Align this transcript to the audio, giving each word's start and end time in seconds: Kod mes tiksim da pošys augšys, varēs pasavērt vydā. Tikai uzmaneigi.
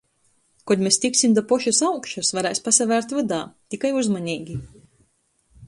Kod 0.69 0.79
mes 0.85 0.95
tiksim 1.03 1.35
da 1.39 1.43
pošys 1.51 1.81
augšys, 1.89 2.31
varēs 2.37 2.63
pasavērt 2.69 3.15
vydā. 3.19 3.41
Tikai 3.75 3.95
uzmaneigi. 4.01 4.59